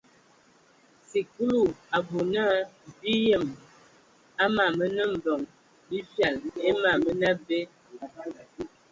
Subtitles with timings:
[1.09, 1.61] Sikulu
[1.95, 2.43] a bɔ na
[2.99, 3.45] bi yem
[4.41, 5.41] a mam mənə mbəŋ
[5.87, 6.35] bi fyal
[6.67, 7.59] e ma mənə abe.